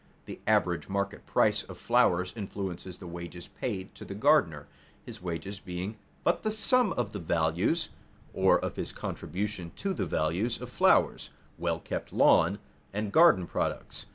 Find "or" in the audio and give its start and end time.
8.33-8.57